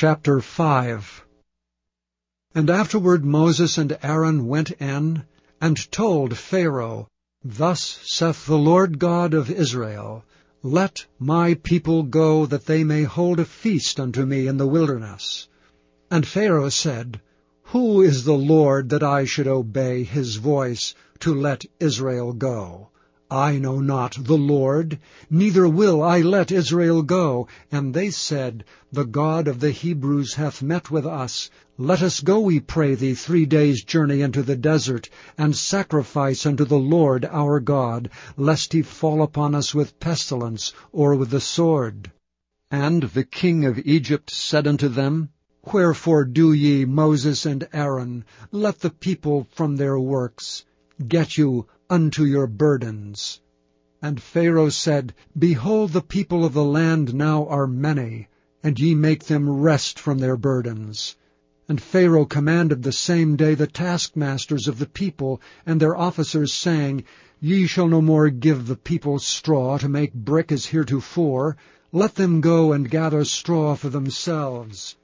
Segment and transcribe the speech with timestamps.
[0.00, 1.24] Chapter 5
[2.54, 5.24] And afterward Moses and Aaron went in,
[5.60, 7.08] and told Pharaoh,
[7.42, 10.24] Thus saith the Lord God of Israel,
[10.62, 15.48] Let my people go, that they may hold a feast unto me in the wilderness.
[16.12, 17.20] And Pharaoh said,
[17.74, 22.90] Who is the Lord, that I should obey his voice, to let Israel go?
[23.30, 27.46] I know not the Lord, neither will I let Israel go.
[27.70, 31.50] And they said, The God of the Hebrews hath met with us.
[31.76, 36.64] Let us go, we pray thee, three days' journey into the desert, and sacrifice unto
[36.64, 42.10] the Lord our God, lest he fall upon us with pestilence, or with the sword.
[42.70, 45.28] And the king of Egypt said unto them,
[45.70, 50.64] Wherefore do ye, Moses and Aaron, let the people from their works?
[51.06, 53.40] Get you unto your burdens.
[54.02, 58.28] And Pharaoh said, Behold, the people of the land now are many,
[58.62, 61.16] and ye make them rest from their burdens.
[61.68, 67.04] And Pharaoh commanded the same day the taskmasters of the people and their officers, saying,
[67.40, 71.56] Ye shall no more give the people straw to make brick as heretofore.
[71.92, 74.96] Let them go and gather straw for themselves.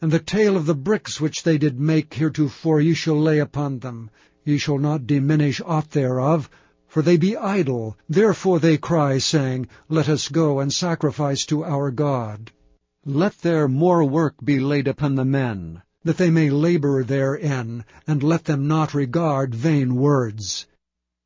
[0.00, 3.78] And the tale of the bricks which they did make heretofore ye shall lay upon
[3.78, 4.10] them,
[4.46, 6.50] Ye shall not diminish aught thereof,
[6.86, 7.96] for they be idle.
[8.10, 12.52] Therefore they cry, saying, Let us go and sacrifice to our God.
[13.06, 18.22] Let there more work be laid upon the men, that they may labor therein, and
[18.22, 20.66] let them not regard vain words.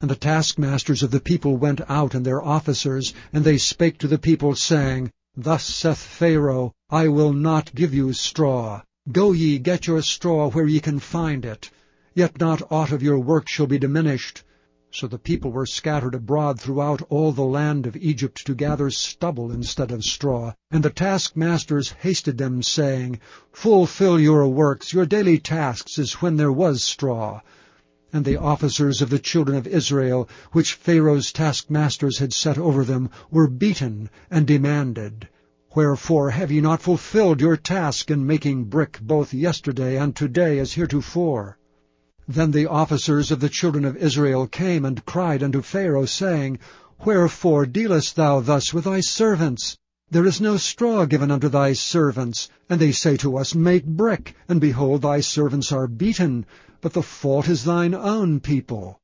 [0.00, 4.06] And the taskmasters of the people went out and their officers, and they spake to
[4.06, 8.82] the people, saying, Thus saith Pharaoh, I will not give you straw.
[9.10, 11.72] Go ye, get your straw where ye can find it
[12.18, 14.42] yet not aught of your work shall be diminished.
[14.90, 19.52] So the people were scattered abroad throughout all the land of Egypt to gather stubble
[19.52, 20.52] instead of straw.
[20.72, 23.20] And the taskmasters hasted them, saying,
[23.52, 27.40] Fulfill your works, your daily tasks, as when there was straw.
[28.12, 33.10] And the officers of the children of Israel, which Pharaoh's taskmasters had set over them,
[33.30, 35.28] were beaten and demanded,
[35.76, 40.72] Wherefore have ye not fulfilled your task in making brick both yesterday and today as
[40.72, 41.57] heretofore?
[42.30, 46.58] Then the officers of the children of Israel came and cried unto Pharaoh, saying,
[47.02, 49.78] Wherefore dealest thou thus with thy servants?
[50.10, 52.50] There is no straw given unto thy servants.
[52.68, 54.36] And they say to us, Make brick.
[54.46, 56.44] And behold, thy servants are beaten.
[56.82, 59.00] But the fault is thine own people.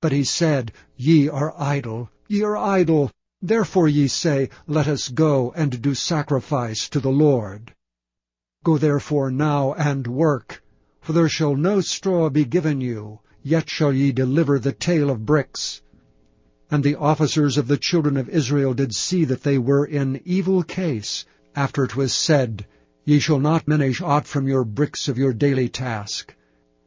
[0.00, 3.12] But he said, Ye are idle, ye are idle.
[3.40, 7.72] Therefore ye say, Let us go and do sacrifice to the Lord.
[8.64, 10.64] Go therefore now and work.
[11.10, 15.26] For there shall no straw be given you, yet shall ye deliver the tale of
[15.26, 15.82] bricks.
[16.70, 20.62] And the officers of the children of Israel did see that they were in evil
[20.62, 21.24] case,
[21.56, 22.64] after it was said,
[23.04, 26.32] Ye shall not diminish aught from your bricks of your daily task.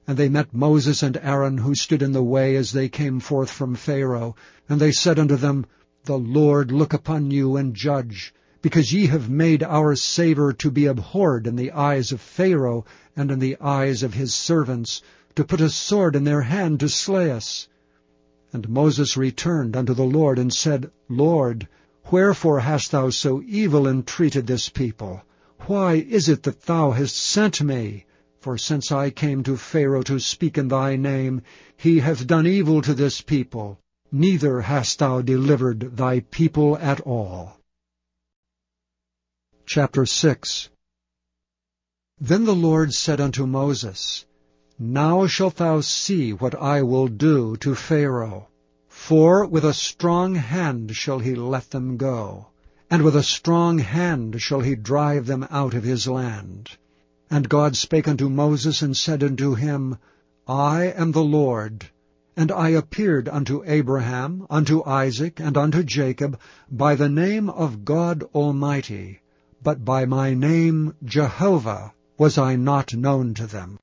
[0.08, 3.50] And they met Moses and Aaron, who stood in the way as they came forth
[3.50, 4.38] from Pharaoh.
[4.70, 5.66] And they said unto them,
[6.06, 10.86] The Lord look upon you and judge because ye have made our Saviour to be
[10.86, 15.02] abhorred in the eyes of Pharaoh and in the eyes of his servants,
[15.36, 17.68] to put a sword in their hand to slay us.
[18.54, 21.68] And Moses returned unto the Lord and said, Lord,
[22.10, 25.24] wherefore hast thou so evil entreated this people?
[25.68, 28.06] Why is it that thou hast sent me?
[28.40, 31.42] For since I came to Pharaoh to speak in thy name,
[31.76, 33.80] he hath done evil to this people,
[34.10, 37.60] neither hast thou delivered thy people at all.
[39.66, 40.70] Chapter 6
[42.20, 44.26] Then the Lord said unto Moses,
[44.78, 48.50] Now shalt thou see what I will do to Pharaoh.
[48.90, 52.48] For with a strong hand shall he let them go,
[52.92, 56.72] and with a strong hand shall he drive them out of his land.
[57.32, 59.98] And God spake unto Moses, and said unto him,
[60.46, 61.86] I am the Lord,
[62.36, 66.38] and I appeared unto Abraham, unto Isaac, and unto Jacob,
[66.70, 69.22] by the name of God Almighty,
[69.64, 73.80] but by my name Jehovah was I not known to them.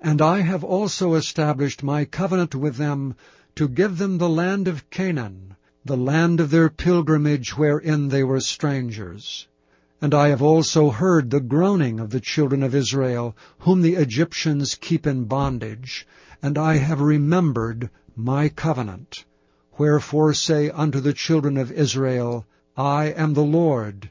[0.00, 3.14] And I have also established my covenant with them
[3.54, 5.54] to give them the land of Canaan,
[5.84, 9.46] the land of their pilgrimage wherein they were strangers.
[10.02, 14.74] And I have also heard the groaning of the children of Israel, whom the Egyptians
[14.74, 16.06] keep in bondage,
[16.42, 19.24] and I have remembered my covenant.
[19.78, 22.46] Wherefore say unto the children of Israel,
[22.76, 24.10] I am the Lord,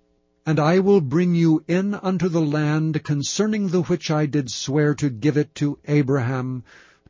[0.43, 4.95] And I will bring you in unto the land concerning the which I did swear
[4.95, 6.63] to give it to Abraham,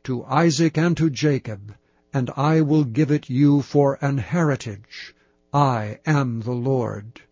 [0.04, 1.74] to Isaac, and to Jacob,
[2.12, 5.14] and I will give it you for an heritage.
[5.50, 7.22] I am the Lord.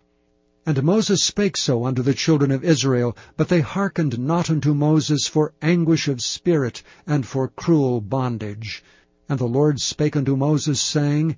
[0.64, 5.26] And Moses spake so unto the children of Israel, but they hearkened not unto Moses
[5.26, 8.82] for anguish of spirit and for cruel bondage.
[9.28, 11.36] And the Lord spake unto Moses, saying,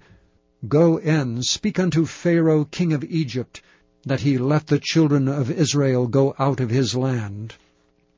[0.68, 3.60] Go in, speak unto Pharaoh king of Egypt,
[4.04, 7.54] that he let the children of Israel go out of his land.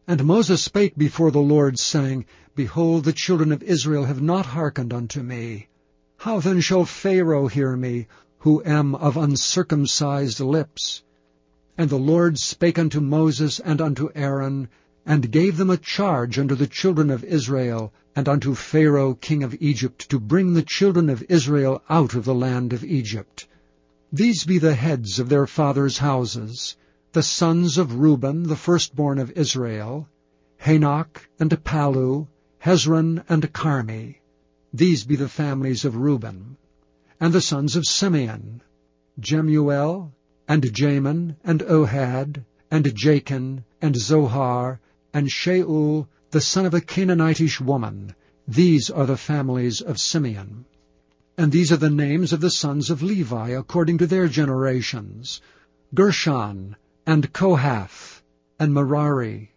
[0.06, 4.92] And Moses spake before the Lord, saying, Behold, the children of Israel have not hearkened
[4.92, 5.68] unto me.
[6.18, 8.06] How then shall Pharaoh hear me,
[8.38, 11.02] who am of uncircumcised lips.
[11.76, 14.68] And the Lord spake unto Moses and unto Aaron,
[15.04, 19.56] and gave them a charge unto the children of Israel, and unto Pharaoh king of
[19.60, 23.46] Egypt, to bring the children of Israel out of the land of Egypt.
[24.16, 26.76] These be the heads of their fathers' houses,
[27.10, 30.08] the sons of Reuben, the firstborn of Israel,
[30.58, 32.28] Hanoch and Palu,
[32.62, 34.20] Hezron and Carmi.
[34.72, 36.56] These be the families of Reuben
[37.18, 38.62] and the sons of Simeon,
[39.18, 40.12] Jemuel,
[40.46, 44.78] and Jamin, and Ohad, and Jachin, and Zohar,
[45.12, 48.14] and Shaul, the son of a Canaanitish woman.
[48.46, 50.66] These are the families of Simeon.
[51.36, 55.40] And these are the names of the sons of Levi according to their generations,
[55.92, 58.22] Gershon, and Kohath,
[58.58, 59.52] and Merari.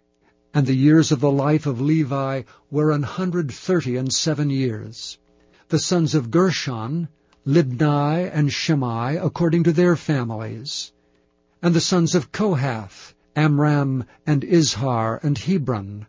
[0.56, 5.20] And the years of the life of Levi were an hundred thirty and seven years.
[5.70, 7.10] The sons of Gershon,
[7.46, 10.92] Libni and Shimei according to their families.
[11.62, 16.08] And the sons of Kohath, Amram and Izhar and Hebron,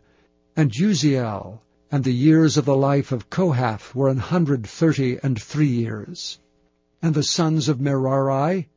[0.55, 5.41] and Uzziel, and the years of the life of Kohath were an hundred thirty and
[5.41, 6.39] three years.
[7.01, 8.69] And the sons of Merari,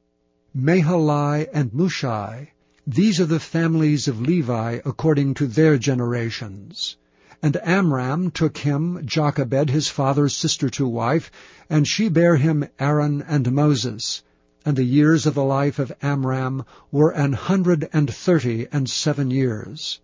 [0.56, 2.48] Mahali and Mushi,
[2.86, 6.96] these are the families of Levi according to their generations.
[7.42, 11.30] And Amram took him Jochebed his father's sister to wife,
[11.68, 14.22] and she bare him Aaron and Moses.
[14.64, 19.30] And the years of the life of Amram were an hundred and thirty and seven
[19.30, 20.00] years.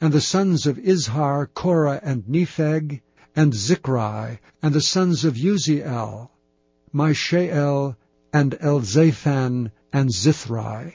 [0.00, 3.02] And the sons of Izhar, Korah, and Nepheg,
[3.34, 6.30] and Zichri, and the sons of Uzziel,
[6.92, 7.96] Mishael,
[8.32, 10.94] and Elzaphan, and Zithri.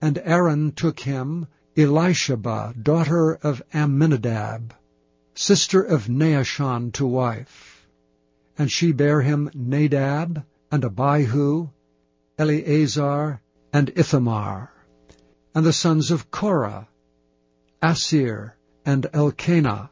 [0.00, 4.74] And Aaron took him Elisheba, daughter of Amminadab,
[5.34, 7.86] sister of Naashon to wife.
[8.56, 11.68] And she bare him Nadab, and Abihu,
[12.38, 13.40] Eleazar,
[13.72, 14.70] and Ithamar.
[15.54, 16.88] And the sons of Korah,
[17.86, 19.90] Assir, and Elkanah,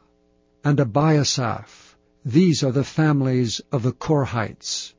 [0.63, 1.93] and Abiasaph.
[2.25, 4.95] These are the families of the Korhites.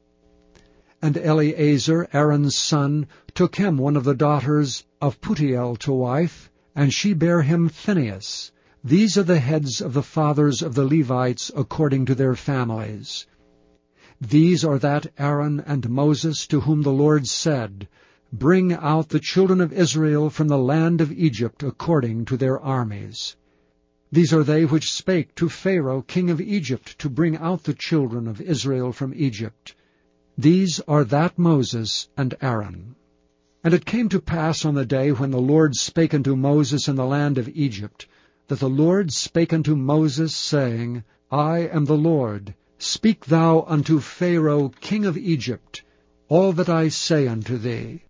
[1.02, 6.94] And Eleazar, Aaron's son, took him one of the daughters of Putiel to wife, and
[6.94, 8.52] she bare him Phinehas,
[8.85, 13.26] these are the heads of the fathers of the Levites according to their families.
[14.20, 17.88] These are that Aaron and Moses to whom the Lord said,
[18.36, 23.36] Bring out the children of Israel from the land of Egypt according to their armies.
[24.10, 28.26] These are they which spake to Pharaoh king of Egypt to bring out the children
[28.26, 29.76] of Israel from Egypt.
[30.36, 32.96] These are that Moses and Aaron.
[33.62, 36.96] And it came to pass on the day when the Lord spake unto Moses in
[36.96, 38.08] the land of Egypt,
[38.48, 42.55] that the Lord spake unto Moses, saying, I am the Lord.
[42.79, 45.84] Speak thou unto Pharaoh king of Egypt
[46.29, 48.03] all that I say unto thee.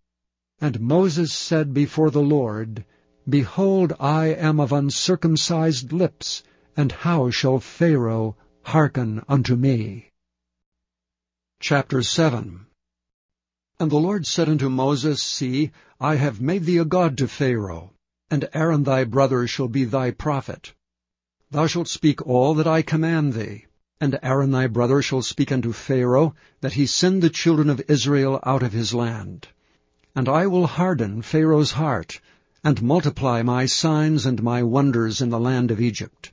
[0.61, 2.85] And Moses said before the Lord,
[3.29, 6.45] Behold, I am of uncircumcised lips,
[6.77, 10.11] and how shall Pharaoh hearken unto me?
[11.59, 12.67] Chapter 7
[13.81, 17.93] And the Lord said unto Moses, See, I have made thee a god to Pharaoh,
[18.31, 20.73] and Aaron thy brother shall be thy prophet.
[21.51, 23.67] Thou shalt speak all that I command thee,
[24.01, 28.39] and Aaron thy brother shall speak unto Pharaoh, that he send the children of Israel
[28.45, 29.49] out of his land.
[30.17, 32.21] And I will harden Pharaoh's heart,
[32.63, 36.31] and multiply my signs and my wonders in the land of Egypt.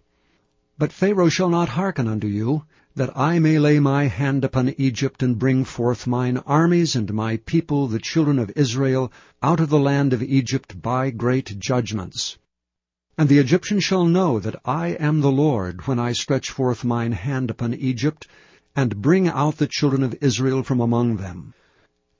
[0.78, 2.64] But Pharaoh shall not hearken unto you,
[2.96, 7.38] that I may lay my hand upon Egypt and bring forth mine armies and my
[7.38, 9.12] people, the children of Israel,
[9.42, 12.38] out of the land of Egypt by great judgments.
[13.18, 17.14] And the Egyptians shall know that I am the Lord when I stretch forth mine
[17.14, 18.28] hand upon Egypt,
[18.76, 21.54] and bring out the children of Israel from among them.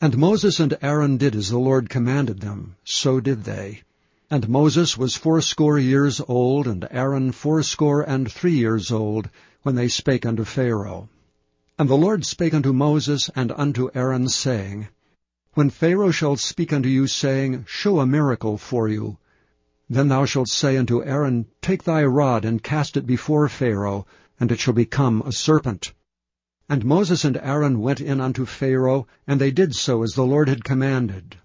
[0.04, 3.84] And Moses and Aaron did as the Lord commanded them, so did they.
[4.32, 9.30] And Moses was fourscore years old, and Aaron fourscore and three years old,
[9.62, 11.08] when they spake unto Pharaoh.
[11.78, 14.88] And the Lord spake unto Moses and unto Aaron, saying,
[15.54, 19.20] When Pharaoh shall speak unto you, saying, Show a miracle for you,
[19.88, 24.08] then thou shalt say unto Aaron, Take thy rod, and cast it before Pharaoh,
[24.40, 25.94] and it shall become a serpent.
[26.72, 30.48] And Moses and Aaron went in unto Pharaoh, and they did so as the Lord
[30.48, 31.36] had commanded.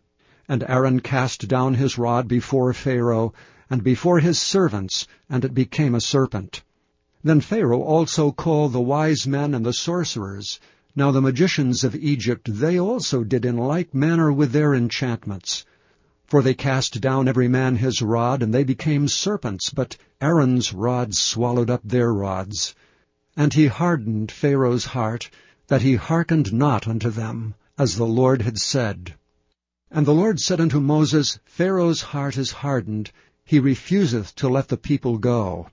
[0.49, 3.35] And Aaron cast down his rod before Pharaoh,
[3.69, 6.63] and before his servants, and it became a serpent.
[7.25, 10.61] Then Pharaoh also called the wise men and the sorcerers.
[10.95, 15.67] Now the magicians of Egypt, they also did in like manner with their enchantments.
[16.29, 21.17] For they cast down every man his rod, and they became serpents, but Aaron's rod
[21.17, 22.77] swallowed up their rods.
[23.37, 25.29] And he hardened Pharaoh's heart,
[25.67, 29.15] that he hearkened not unto them, as the Lord had said.
[29.91, 33.13] And the Lord said unto Moses, Pharaoh's heart is hardened,
[33.45, 35.69] he refuseth to let the people go.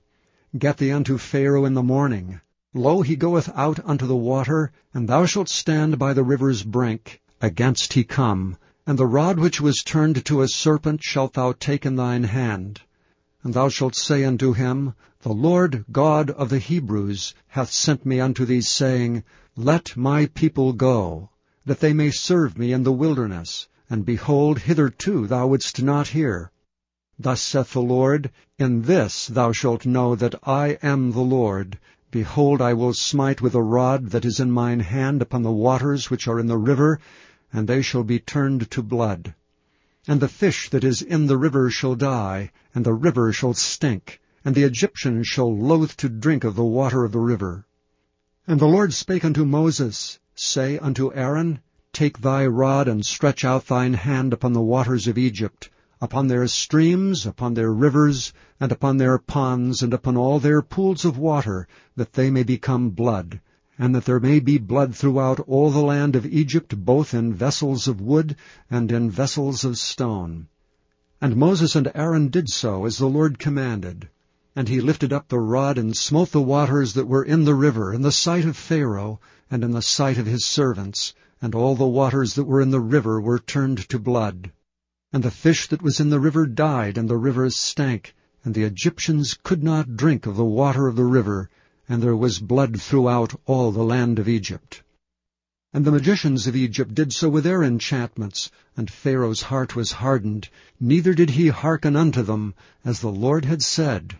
[0.56, 2.40] Get thee unto Pharaoh in the morning.
[2.74, 7.20] Lo, he goeth out unto the water, and thou shalt stand by the river's brink,
[7.40, 8.56] against he come,
[8.86, 12.82] and the rod which was turned to a serpent shalt thou take in thine hand.
[13.42, 14.94] And thou shalt say unto him,
[15.24, 19.24] The Lord God of the Hebrews hath sent me unto thee, saying,
[19.56, 21.30] Let my people go,
[21.64, 23.66] that they may serve me in the wilderness.
[23.88, 26.52] And behold, hitherto thou wouldst not hear.
[27.18, 31.78] Thus saith the Lord, In this thou shalt know that I am the Lord.
[32.10, 36.10] Behold, I will smite with a rod that is in mine hand upon the waters
[36.10, 37.00] which are in the river,
[37.50, 39.34] and they shall be turned to blood.
[40.06, 44.20] And the fish that is in the river shall die, and the river shall stink,
[44.46, 47.66] and the Egyptians shall loathe to drink of the water of the river.
[48.46, 51.60] And the Lord spake unto Moses, Say unto Aaron,
[51.94, 56.46] Take thy rod, and stretch out thine hand upon the waters of Egypt, upon their
[56.46, 61.66] streams, upon their rivers, and upon their ponds, and upon all their pools of water,
[61.96, 63.40] that they may become blood,
[63.78, 67.88] and that there may be blood throughout all the land of Egypt, both in vessels
[67.88, 68.36] of wood
[68.70, 70.48] and in vessels of stone.
[71.18, 74.10] And Moses and Aaron did so, as the Lord commanded.
[74.56, 77.92] And he lifted up the rod, and smote the waters that were in the river,
[77.92, 79.20] in the sight of Pharaoh,
[79.50, 82.80] and in the sight of his servants, and all the waters that were in the
[82.80, 84.52] river were turned to blood.
[85.12, 88.62] And the fish that was in the river died, and the river stank, and the
[88.62, 91.50] Egyptians could not drink of the water of the river,
[91.88, 94.82] and there was blood throughout all the land of Egypt.
[95.72, 100.48] And the magicians of Egypt did so with their enchantments, and Pharaoh's heart was hardened,
[100.78, 104.16] neither did he hearken unto them, as the Lord had said.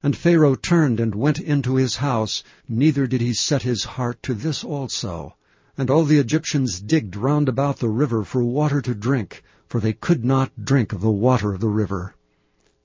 [0.00, 4.34] And Pharaoh turned and went into his house, neither did he set his heart to
[4.34, 5.34] this also.
[5.76, 9.92] And all the Egyptians digged round about the river for water to drink, for they
[9.92, 12.14] could not drink of the water of the river.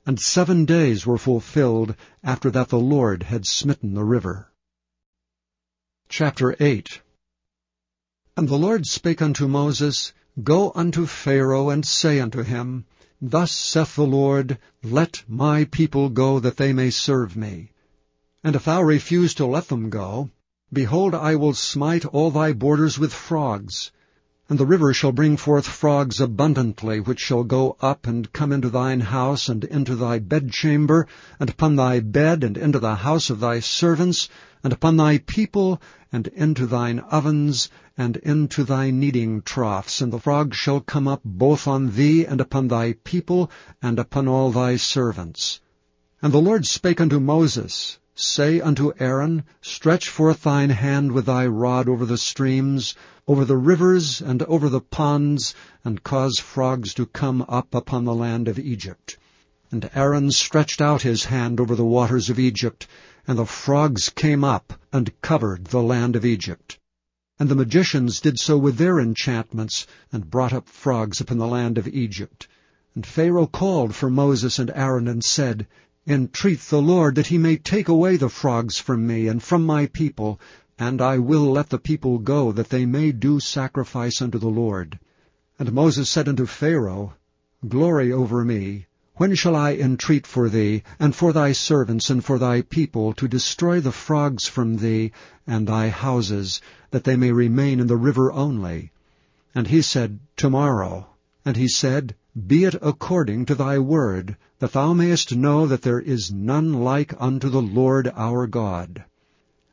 [0.06, 4.52] And seven days were fulfilled after that the Lord had smitten the river.
[6.10, 7.02] Chapter 8
[8.36, 12.86] And the Lord spake unto Moses, Go unto Pharaoh, and say unto him,
[13.26, 17.72] Thus saith the Lord, Let my people go, that they may serve me.
[18.44, 20.30] And if thou refuse to let them go,
[20.74, 23.94] behold, I will smite all thy borders with frogs,
[24.50, 28.70] and the river shall bring forth frogs abundantly, which shall go up and come into
[28.70, 31.08] thine house, and into thy bedchamber,
[31.40, 34.28] and upon thy bed, and into the house of thy servants,
[34.64, 35.82] and upon thy people,
[36.12, 40.02] and into thine ovens, and into thy kneading troughs.
[40.02, 43.50] And the frogs shall come up both on thee, and upon thy people,
[43.82, 45.62] and upon all thy servants.
[46.22, 51.48] And the Lord spake unto Moses, Say unto Aaron, Stretch forth thine hand with thy
[51.48, 52.94] rod over the streams,
[53.28, 58.14] over the rivers, and over the ponds, and cause frogs to come up upon the
[58.14, 59.18] land of Egypt.
[59.72, 62.86] And Aaron stretched out his hand over the waters of Egypt,
[63.26, 66.78] and the frogs came up, and covered the land of Egypt.
[67.40, 71.80] And the magicians did so with their enchantments, and brought up frogs upon the land
[71.80, 72.48] of Egypt.
[72.94, 75.66] And Pharaoh called for Moses and Aaron, and said,
[76.06, 79.86] Entreat the Lord that he may take away the frogs from me and from my
[79.86, 80.38] people,
[80.78, 85.00] and I will let the people go, that they may do sacrifice unto the Lord.
[85.58, 87.14] And Moses said unto Pharaoh,
[87.66, 88.88] Glory over me.
[89.16, 93.28] When shall I entreat for thee, and for thy servants, and for thy people, to
[93.30, 95.14] destroy the frogs from thee,
[95.48, 96.60] and thy houses,
[96.92, 98.92] that they may remain in the river only?
[99.56, 101.08] And he said, Tomorrow.
[101.46, 102.16] And he said,
[102.48, 107.14] Be it according to thy word, that thou mayest know that there is none like
[107.20, 109.04] unto the Lord our God.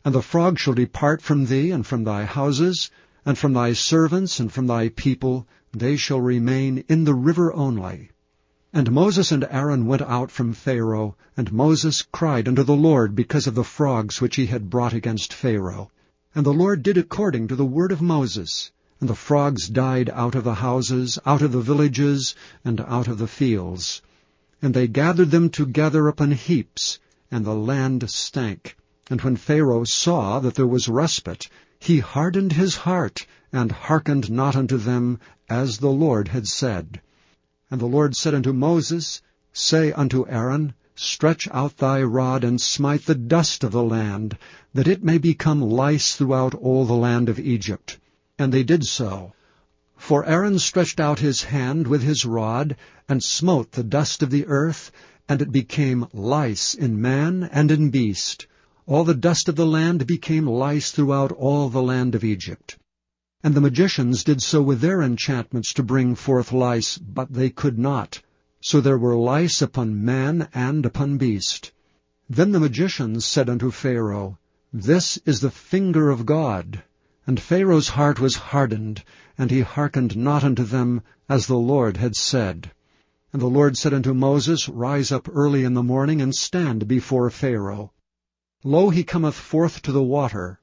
[0.05, 2.91] And the frog shall depart from thee, and from thy houses,
[3.25, 8.11] and from thy servants, and from thy people, they shall remain in the river only.
[8.75, 13.47] And Moses and Aaron went out from Pharaoh, and Moses cried unto the Lord because
[13.47, 15.91] of the frogs which he had brought against Pharaoh.
[16.35, 18.71] And the Lord did according to the word of Moses.
[19.01, 23.17] And the frogs died out of the houses, out of the villages, and out of
[23.17, 24.03] the fields.
[24.61, 26.99] And they gathered them together upon heaps,
[27.31, 28.77] and the land stank.
[29.09, 34.55] And when Pharaoh saw that there was respite, he hardened his heart, and hearkened not
[34.55, 37.01] unto them, as the Lord had said.
[37.71, 39.23] And the Lord said unto Moses,
[39.55, 44.37] Say unto Aaron, Stretch out thy rod, and smite the dust of the land,
[44.75, 47.99] that it may become lice throughout all the land of Egypt.
[48.41, 49.35] And they did so.
[49.99, 52.75] For Aaron stretched out his hand with his rod,
[53.07, 54.91] and smote the dust of the earth,
[55.29, 58.47] and it became lice in man and in beast.
[58.87, 62.79] All the dust of the land became lice throughout all the land of Egypt.
[63.45, 67.79] And the magicians did so with their enchantments to bring forth lice, but they could
[67.79, 68.23] not.
[68.63, 71.73] So there were lice upon man and upon beast.
[72.31, 74.39] Then the magicians said unto Pharaoh,
[74.73, 76.83] This is the finger of God.
[77.31, 79.05] And Pharaoh's heart was hardened,
[79.39, 82.73] and he hearkened not unto them, as the Lord had said.
[83.33, 87.31] And the Lord said unto Moses, Rise up early in the morning, and stand before
[87.31, 87.93] Pharaoh.
[88.65, 90.59] Lo, he cometh forth to the water,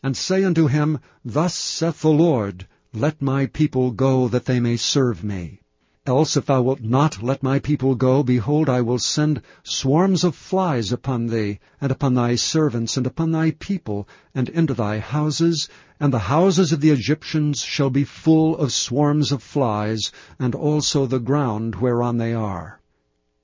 [0.00, 4.76] and say unto him, Thus saith the Lord, Let my people go, that they may
[4.76, 5.61] serve me.
[6.04, 10.34] Else if thou wilt not let my people go, behold, I will send swarms of
[10.34, 15.68] flies upon thee, and upon thy servants, and upon thy people, and into thy houses,
[16.00, 21.06] and the houses of the Egyptians shall be full of swarms of flies, and also
[21.06, 22.80] the ground whereon they are.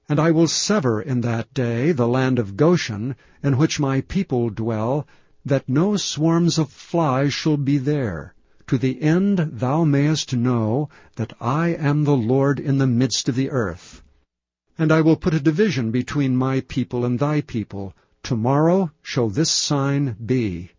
[0.08, 4.50] And I will sever in that day the land of Goshen, in which my people
[4.50, 5.06] dwell,
[5.44, 8.34] that no swarms of flies shall be there,
[8.68, 13.34] to the end thou mayest know that I am the Lord in the midst of
[13.34, 14.02] the earth.
[14.78, 17.94] And I will put a division between my people and thy people.
[18.22, 20.72] Tomorrow shall this sign be.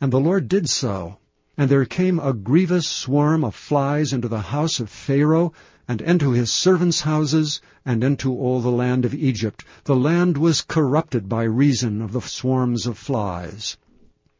[0.00, 1.18] And the Lord did so.
[1.58, 5.52] And there came a grievous swarm of flies into the house of Pharaoh,
[5.88, 9.64] and into his servants' houses, and into all the land of Egypt.
[9.84, 13.76] The land was corrupted by reason of the swarms of flies.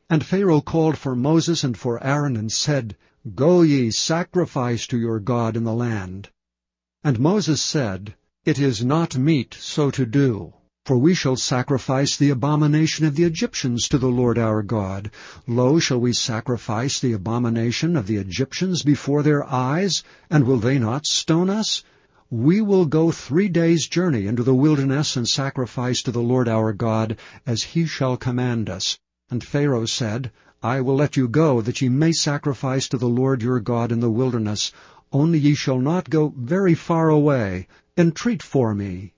[0.08, 2.96] And Pharaoh called for Moses and for Aaron, and said,
[3.34, 6.28] Go ye, sacrifice to your God in the land.
[7.02, 8.14] And Moses said,
[8.44, 13.24] It is not meet so to do, for we shall sacrifice the abomination of the
[13.24, 15.10] Egyptians to the Lord our God.
[15.48, 20.78] Lo, shall we sacrifice the abomination of the Egyptians before their eyes, and will they
[20.78, 21.82] not stone us?
[22.30, 26.72] We will go three days' journey into the wilderness and sacrifice to the Lord our
[26.72, 29.00] God, as he shall command us.
[29.28, 30.30] And Pharaoh said,
[30.62, 33.98] I will let you go, that ye may sacrifice to the Lord your God in
[33.98, 34.70] the wilderness.
[35.12, 37.66] Only ye shall not go very far away.
[37.96, 39.14] Entreat for me.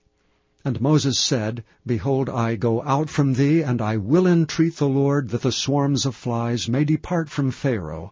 [0.65, 5.29] And Moses said, Behold, I go out from thee, and I will entreat the Lord
[5.29, 8.11] that the swarms of flies may depart from Pharaoh,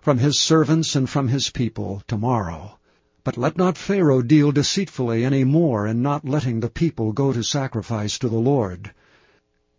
[0.00, 2.78] from his servants and from his people, tomorrow.
[3.22, 7.44] But let not Pharaoh deal deceitfully any more in not letting the people go to
[7.44, 8.92] sacrifice to the Lord.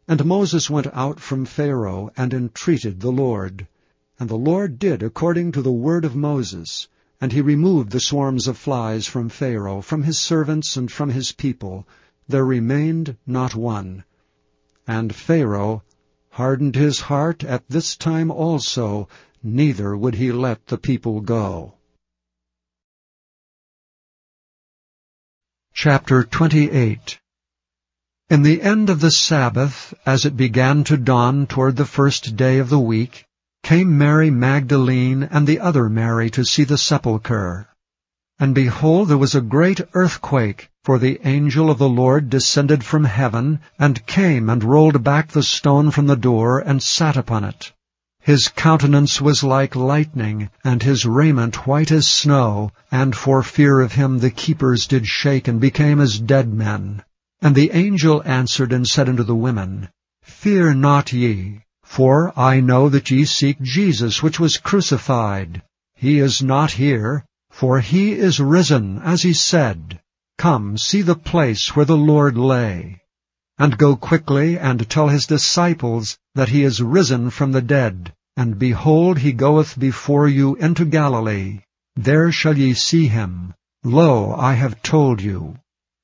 [0.09, 3.67] And Moses went out from Pharaoh, and entreated the Lord.
[4.19, 6.87] And the Lord did according to the word of Moses.
[7.21, 11.31] And he removed the swarms of flies from Pharaoh, from his servants, and from his
[11.31, 11.87] people.
[12.27, 14.03] There remained not one.
[14.87, 15.83] And Pharaoh
[16.31, 19.09] hardened his heart at this time also,
[19.43, 21.75] neither would he let the people go.
[25.71, 27.19] Chapter 28
[28.29, 32.59] in the end of the Sabbath, as it began to dawn toward the first day
[32.59, 33.25] of the week,
[33.63, 37.67] came Mary Magdalene and the other Mary to see the sepulchre.
[38.37, 43.03] And behold, there was a great earthquake, for the angel of the Lord descended from
[43.03, 47.73] heaven, and came and rolled back the stone from the door, and sat upon it.
[48.19, 53.93] His countenance was like lightning, and his raiment white as snow, and for fear of
[53.93, 57.01] him the keepers did shake, and became as dead men.
[57.41, 59.89] And the angel answered and said unto the women,
[60.23, 65.61] Fear not ye, for I know that ye seek Jesus, which was crucified.
[65.95, 69.99] He is not here, for he is risen, as he said.
[70.37, 73.01] Come, see the place where the Lord lay.
[73.57, 78.13] And go quickly and tell his disciples that he is risen from the dead.
[78.37, 81.59] And behold, he goeth before you into Galilee.
[81.95, 83.53] There shall ye see him.
[83.83, 85.57] Lo, I have told you.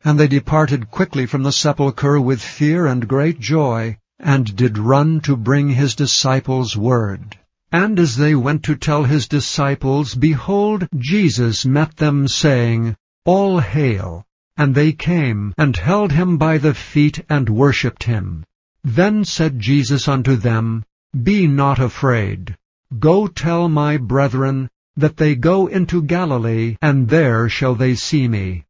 [0.06, 5.20] And they departed quickly from the sepulchre with fear and great joy, and did run
[5.22, 7.38] to bring his disciples word.
[7.72, 14.24] And as they went to tell his disciples, behold, Jesus met them, saying, All hail!
[14.56, 18.46] And they came, and held him by the feet, and worshipped him.
[18.84, 20.86] Then said Jesus unto them,
[21.24, 22.56] Be not afraid.
[23.00, 28.65] Go tell my brethren that they go into Galilee, and there shall they see me.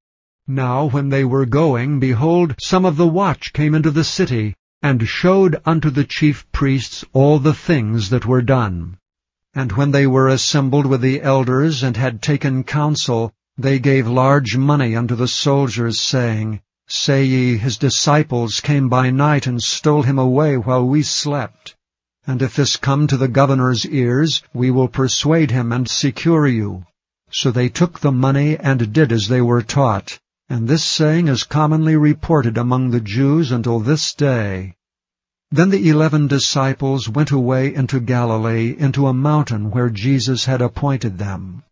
[0.48, 5.08] Now when they were going, behold, some of the watch came into the city, and
[5.08, 8.98] showed unto the chief priests all the things that were done.
[9.56, 14.56] And when they were assembled with the elders, and had taken counsel, they gave large
[14.56, 20.20] money unto the soldiers, saying, Say ye, his disciples came by night and stole him
[20.20, 21.76] away while we slept.
[22.28, 26.86] And if this come to the governor's ears, we will persuade him and secure you.
[27.32, 30.20] So they took the money and did as they were taught.
[30.48, 34.76] And this saying is commonly reported among the Jews until this day.
[35.52, 41.18] Then the eleven disciples went away into Galilee, into a mountain where Jesus had appointed
[41.18, 41.64] them.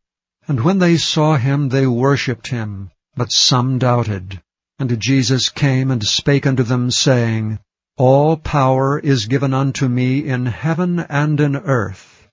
[0.47, 4.41] And when they saw him, they worshipped him, but some doubted.
[4.79, 7.59] And Jesus came and spake unto them, saying,
[7.97, 12.27] All power is given unto me in heaven and in earth.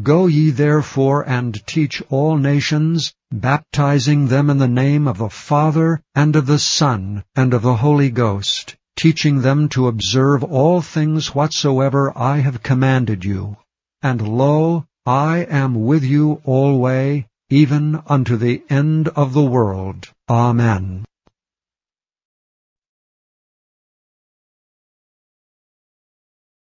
[0.00, 6.02] Go ye therefore and teach all nations, baptizing them in the name of the Father,
[6.14, 11.34] and of the Son, and of the Holy Ghost, teaching them to observe all things
[11.34, 13.56] whatsoever I have commanded you.
[14.02, 20.08] And lo, I am with you alway, even unto the end of the world.
[20.28, 21.04] Amen.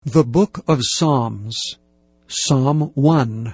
[0.04, 1.78] The Book of Psalms,
[2.28, 3.54] Psalm 1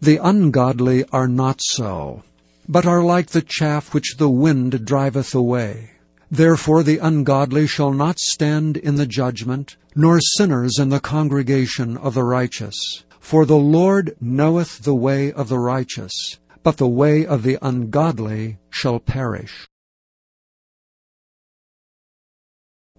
[0.00, 2.22] The ungodly are not so,
[2.68, 5.92] but are like the chaff which the wind driveth away.
[6.30, 12.14] Therefore the ungodly shall not stand in the judgment, nor sinners in the congregation of
[12.14, 12.76] the righteous.
[13.20, 18.58] For the Lord knoweth the way of the righteous, but the way of the ungodly
[18.70, 19.66] shall perish.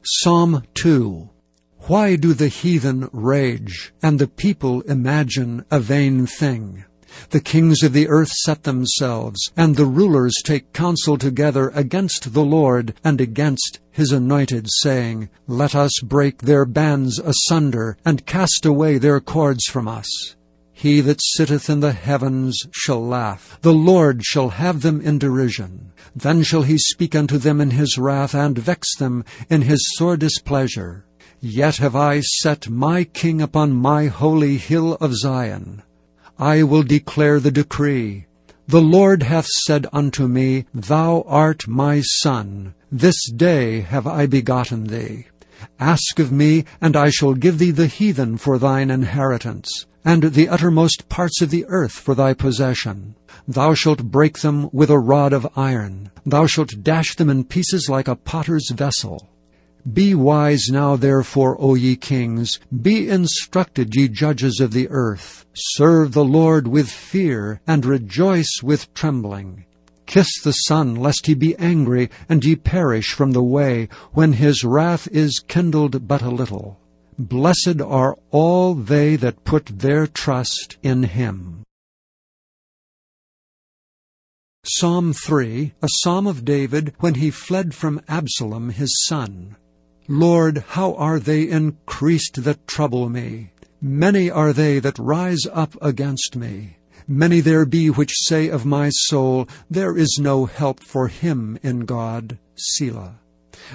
[0.04, 1.30] Psalm 2
[1.88, 6.84] Why do the heathen rage, and the people imagine a vain thing?
[7.30, 12.44] The kings of the earth set themselves, and the rulers take counsel together against the
[12.44, 18.98] Lord and against his anointed, saying, Let us break their bands asunder, and cast away
[18.98, 20.36] their cords from us.
[20.74, 23.58] He that sitteth in the heavens shall laugh.
[23.62, 25.94] The Lord shall have them in derision.
[26.14, 30.18] Then shall he speak unto them in his wrath, and vex them in his sore
[30.18, 31.06] displeasure.
[31.42, 35.84] Yet have I set my king upon my holy hill of Zion.
[36.40, 38.28] I will declare the decree.
[38.68, 42.74] The Lord hath said unto me, Thou art my son.
[42.92, 45.28] This day have I begotten thee.
[45.80, 50.48] Ask of me, and I shall give thee the heathen for thine inheritance and the
[50.48, 53.14] uttermost parts of the earth for thy possession.
[53.46, 56.10] Thou shalt break them with a rod of iron.
[56.26, 59.28] Thou shalt dash them in pieces like a potter's vessel.
[59.94, 62.60] Be wise now, therefore, O ye kings.
[62.82, 65.46] Be instructed, ye judges of the earth.
[65.54, 69.66] Serve the Lord with fear, and rejoice with trembling.
[70.06, 74.64] Kiss the Son, lest he be angry, and ye perish from the way, when his
[74.64, 76.80] wrath is kindled but a little.
[77.20, 81.64] Blessed are all they that put their trust in him.
[84.64, 89.56] Psalm 3, a psalm of David when he fled from Absalom his son.
[90.08, 93.52] Lord, how are they increased that trouble me?
[93.82, 96.78] Many are they that rise up against me.
[97.10, 101.82] Many there be which say of my soul, There is no help for him in
[101.82, 102.38] God.
[102.56, 103.20] Selah.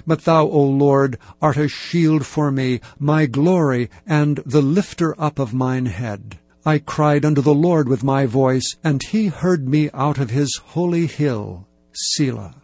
[0.06, 5.38] But thou, O Lord, art a shield for me, my glory, and the lifter up
[5.38, 6.38] of mine head.
[6.64, 10.60] I cried unto the Lord with my voice, and he heard me out of his
[10.64, 11.66] holy hill.
[11.92, 12.61] Selah.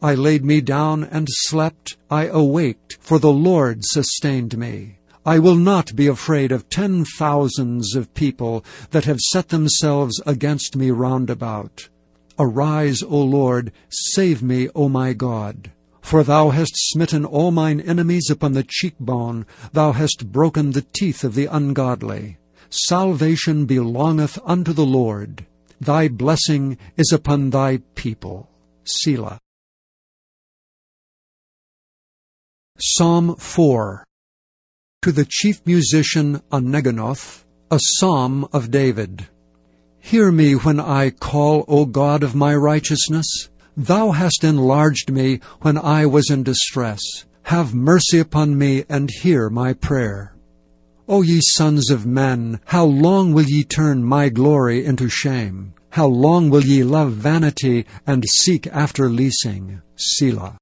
[0.00, 1.96] I laid me down and slept.
[2.08, 4.98] I awaked, for the Lord sustained me.
[5.26, 10.76] I will not be afraid of ten thousands of people that have set themselves against
[10.76, 11.88] me round about.
[12.38, 15.72] Arise, O Lord, save me, O my God.
[16.00, 21.24] For thou hast smitten all mine enemies upon the cheekbone, thou hast broken the teeth
[21.24, 22.38] of the ungodly.
[22.70, 25.44] Salvation belongeth unto the Lord.
[25.80, 28.48] Thy blessing is upon thy people.
[28.84, 29.40] Selah.
[32.80, 34.04] Psalm 4
[35.02, 39.26] To the chief musician on Neginoth, a psalm of David.
[39.98, 43.48] Hear me when I call, O God of my righteousness.
[43.76, 47.00] Thou hast enlarged me when I was in distress.
[47.42, 50.36] Have mercy upon me and hear my prayer.
[51.08, 55.74] O ye sons of men, how long will ye turn my glory into shame?
[55.90, 59.82] How long will ye love vanity and seek after leasing?
[59.96, 60.56] Selah.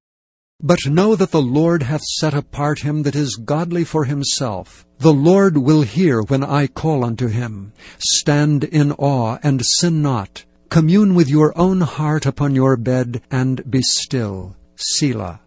[0.63, 4.87] But know that the Lord hath set apart him that is godly for himself.
[4.99, 7.73] The Lord will hear when I call unto him.
[7.99, 10.47] Stand in awe and sin not.
[10.71, 14.57] Commune with your own heart upon your bed, and be still.
[14.77, 15.41] Selah.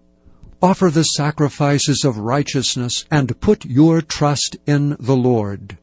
[0.62, 5.80] Offer the sacrifices of righteousness, and put your trust in the Lord.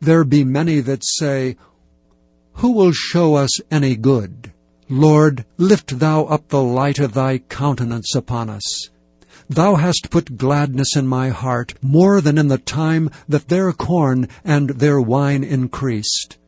[0.00, 1.56] There be many that say,
[2.54, 4.53] Who will show us any good?
[4.88, 8.90] Lord, lift thou up the light of thy countenance upon us.
[9.48, 14.28] Thou hast put gladness in my heart more than in the time that their corn
[14.44, 16.38] and their wine increased.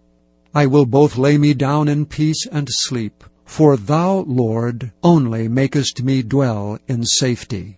[0.54, 6.02] I will both lay me down in peace and sleep, for thou, Lord, only makest
[6.02, 7.76] me dwell in safety.